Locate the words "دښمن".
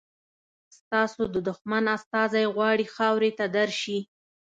1.47-1.83